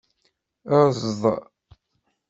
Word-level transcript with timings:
Ezḍ. 0.85 1.21